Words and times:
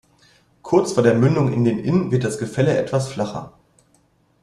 Kurz 0.63 0.93
vor 0.93 1.03
der 1.03 1.13
Mündung 1.13 1.53
in 1.53 1.63
den 1.63 1.77
Inn 1.77 2.09
wird 2.11 2.23
das 2.23 2.39
Gefälle 2.39 2.75
etwas 2.75 3.07
flacher. 3.09 3.53